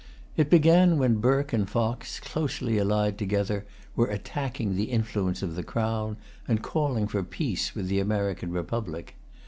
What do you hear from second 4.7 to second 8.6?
the influence of the Crown, and calling for peace with the American